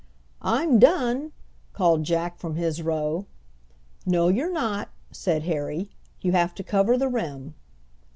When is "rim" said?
7.07-7.53